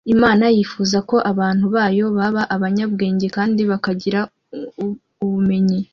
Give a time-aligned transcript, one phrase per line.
[0.13, 4.19] imana yifuza ko abantu bayo baba abanyabwenge kandi bakagira
[5.23, 5.79] ubumenyi